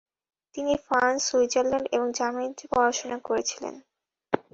তিনি 0.55 0.73
France, 0.85 1.19
Switzerland 1.27 1.87
এবং 1.91 2.07
জার্মানিতে 2.11 2.65
পড়াশোনা 2.71 3.17
করেছিলেন। 3.27 3.75